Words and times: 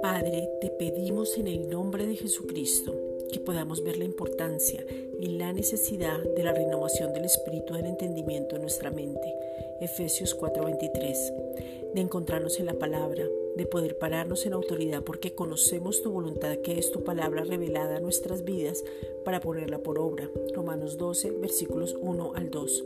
Padre, 0.00 0.48
te 0.60 0.70
pedimos 0.70 1.36
en 1.36 1.48
el 1.48 1.68
nombre 1.68 2.06
de 2.06 2.16
Jesucristo 2.16 2.94
que 3.30 3.40
podamos 3.40 3.84
ver 3.84 3.98
la 3.98 4.04
importancia 4.04 4.84
y 5.20 5.26
la 5.36 5.52
necesidad 5.52 6.18
de 6.22 6.42
la 6.44 6.52
renovación 6.52 7.12
del 7.12 7.26
espíritu 7.26 7.74
del 7.74 7.86
entendimiento 7.86 8.56
en 8.56 8.62
nuestra 8.62 8.90
mente. 8.90 9.34
Efesios 9.80 10.34
4:23. 10.34 11.32
De 11.94 12.00
encontrarnos 12.00 12.58
en 12.60 12.66
la 12.66 12.74
palabra, 12.74 13.24
de 13.56 13.66
poder 13.66 13.98
pararnos 13.98 14.46
en 14.46 14.52
autoridad 14.52 15.02
porque 15.02 15.34
conocemos 15.34 16.02
tu 16.02 16.10
voluntad 16.10 16.56
que 16.58 16.78
es 16.78 16.90
tu 16.90 17.04
palabra 17.04 17.44
revelada 17.44 17.96
a 17.96 18.00
nuestras 18.00 18.44
vidas 18.44 18.84
para 19.24 19.40
ponerla 19.40 19.78
por 19.78 19.98
obra. 19.98 20.28
Romanos 20.52 20.98
12, 20.98 21.30
versículos 21.30 21.96
1 22.00 22.32
al 22.34 22.50
2 22.50 22.84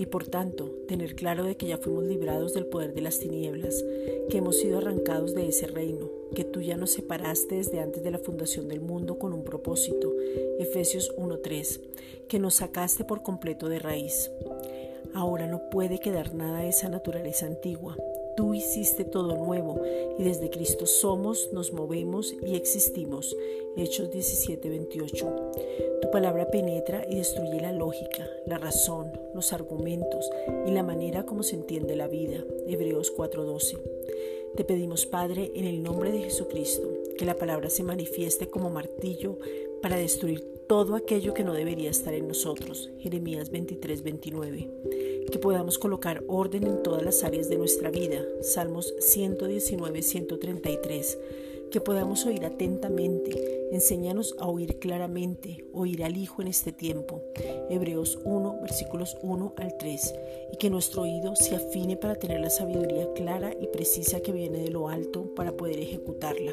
y 0.00 0.06
por 0.06 0.26
tanto 0.26 0.70
tener 0.88 1.14
claro 1.14 1.44
de 1.44 1.58
que 1.58 1.66
ya 1.66 1.76
fuimos 1.76 2.04
librados 2.04 2.54
del 2.54 2.64
poder 2.64 2.94
de 2.94 3.02
las 3.02 3.18
tinieblas, 3.18 3.84
que 4.30 4.38
hemos 4.38 4.56
sido 4.56 4.78
arrancados 4.78 5.34
de 5.34 5.46
ese 5.46 5.66
reino, 5.66 6.08
que 6.34 6.42
tú 6.42 6.62
ya 6.62 6.78
nos 6.78 6.92
separaste 6.92 7.56
desde 7.56 7.80
antes 7.80 8.02
de 8.02 8.10
la 8.10 8.18
fundación 8.18 8.66
del 8.66 8.80
mundo 8.80 9.18
con 9.18 9.34
un 9.34 9.44
propósito, 9.44 10.14
Efesios 10.58 11.14
1.3, 11.18 11.80
que 12.28 12.38
nos 12.38 12.54
sacaste 12.54 13.04
por 13.04 13.22
completo 13.22 13.68
de 13.68 13.78
raíz. 13.78 14.30
Ahora 15.12 15.46
no 15.46 15.68
puede 15.68 15.98
quedar 15.98 16.34
nada 16.34 16.60
de 16.60 16.68
esa 16.68 16.88
naturaleza 16.88 17.44
antigua, 17.44 17.94
Tú 18.36 18.54
hiciste 18.54 19.04
todo 19.04 19.36
nuevo 19.36 19.80
y 20.18 20.24
desde 20.24 20.50
Cristo 20.50 20.86
somos, 20.86 21.50
nos 21.52 21.72
movemos 21.72 22.34
y 22.42 22.54
existimos. 22.54 23.36
Hechos 23.76 24.10
17:28. 24.10 26.00
Tu 26.00 26.10
palabra 26.10 26.50
penetra 26.50 27.04
y 27.08 27.16
destruye 27.16 27.60
la 27.60 27.72
lógica, 27.72 28.28
la 28.46 28.58
razón, 28.58 29.12
los 29.34 29.52
argumentos 29.52 30.30
y 30.66 30.70
la 30.70 30.82
manera 30.82 31.24
como 31.24 31.42
se 31.42 31.56
entiende 31.56 31.96
la 31.96 32.08
vida. 32.08 32.44
Hebreos 32.66 33.12
4:12. 33.16 33.78
Te 34.56 34.64
pedimos, 34.64 35.06
Padre, 35.06 35.52
en 35.54 35.64
el 35.64 35.82
nombre 35.82 36.10
de 36.10 36.22
Jesucristo, 36.22 36.88
que 37.16 37.24
la 37.24 37.36
palabra 37.36 37.70
se 37.70 37.84
manifieste 37.84 38.48
como 38.48 38.70
martillo 38.70 39.38
para 39.82 39.96
destruir 39.96 40.44
todo 40.68 40.94
aquello 40.94 41.34
que 41.34 41.42
no 41.42 41.52
debería 41.52 41.90
estar 41.90 42.14
en 42.14 42.28
nosotros. 42.28 42.90
Jeremías 43.00 43.50
23, 43.50 44.02
29. 44.02 44.70
Que 45.30 45.38
podamos 45.38 45.78
colocar 45.78 46.22
orden 46.28 46.64
en 46.64 46.82
todas 46.82 47.02
las 47.02 47.24
áreas 47.24 47.48
de 47.48 47.58
nuestra 47.58 47.90
vida. 47.90 48.22
Salmos 48.42 48.94
119, 49.00 50.02
133. 50.02 51.18
Que 51.72 51.80
podamos 51.80 52.24
oír 52.26 52.44
atentamente. 52.44 53.68
Enséñanos 53.72 54.34
a 54.38 54.46
oír 54.48 54.78
claramente, 54.78 55.64
oír 55.72 56.04
al 56.04 56.16
Hijo 56.16 56.42
en 56.42 56.48
este 56.48 56.72
tiempo. 56.72 57.22
Hebreos 57.68 58.18
1, 58.24 58.58
versículos 58.62 59.16
1 59.22 59.54
al 59.56 59.76
3. 59.78 60.14
Y 60.52 60.56
que 60.56 60.70
nuestro 60.70 61.02
oído 61.02 61.34
se 61.36 61.56
afine 61.56 61.96
para 61.96 62.16
tener 62.16 62.40
la 62.40 62.50
sabiduría 62.50 63.12
clara 63.14 63.54
y 63.60 63.66
precisa 63.68 64.20
que 64.20 64.32
viene 64.32 64.58
de 64.58 64.70
lo 64.70 64.88
alto 64.88 65.34
para 65.34 65.52
poder 65.52 65.78
ejecutarla. 65.78 66.52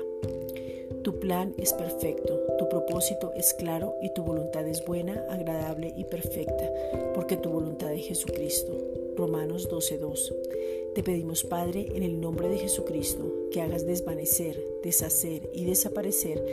Tu 1.03 1.19
plan 1.19 1.53
es 1.57 1.73
perfecto, 1.73 2.39
tu 2.57 2.67
propósito 2.69 3.31
es 3.35 3.53
claro 3.53 3.95
y 4.01 4.09
tu 4.13 4.23
voluntad 4.23 4.67
es 4.67 4.85
buena, 4.85 5.25
agradable 5.29 5.93
y 5.95 6.03
perfecta, 6.03 6.71
porque 7.15 7.37
tu 7.37 7.49
voluntad 7.49 7.93
es 7.93 8.07
Jesucristo. 8.07 8.77
Romanos 9.15 9.69
12:2. 9.69 10.33
Te 10.93 11.03
pedimos, 11.03 11.43
Padre, 11.43 11.87
en 11.95 12.03
el 12.03 12.19
nombre 12.19 12.49
de 12.49 12.57
Jesucristo, 12.57 13.49
que 13.51 13.61
hagas 13.61 13.85
desvanecer, 13.85 14.63
deshacer 14.83 15.49
y 15.53 15.65
desaparecer 15.65 16.43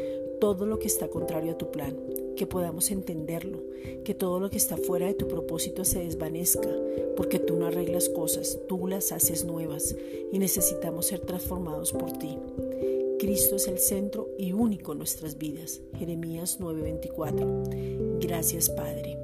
todo 0.40 0.66
lo 0.66 0.78
que 0.78 0.88
está 0.88 1.08
contrario 1.08 1.52
a 1.52 1.58
tu 1.58 1.70
plan, 1.70 1.96
que 2.36 2.46
podamos 2.46 2.90
entenderlo, 2.90 3.58
que 4.05 4.14
todo 4.14 4.40
lo 4.40 4.50
que 4.50 4.58
está 4.58 4.77
fuera 4.77 5.06
de 5.06 5.14
tu 5.14 5.28
propósito 5.28 5.84
se 5.84 6.00
desvanezca, 6.00 6.68
porque 7.16 7.38
tú 7.38 7.56
no 7.56 7.66
arreglas 7.66 8.08
cosas, 8.08 8.58
tú 8.68 8.86
las 8.86 9.12
haces 9.12 9.44
nuevas 9.44 9.96
y 10.32 10.38
necesitamos 10.38 11.06
ser 11.06 11.20
transformados 11.20 11.92
por 11.92 12.12
ti. 12.18 12.38
Cristo 13.25 13.56
es 13.56 13.69
el 13.69 13.78
centro 13.78 14.28
y 14.39 14.53
único 14.53 14.92
en 14.92 14.98
nuestras 14.98 15.39
vidas. 15.39 15.80
Jeremías 15.98 16.58
9:24. 16.61 18.20
Gracias 18.20 18.68
Padre. 18.68 19.23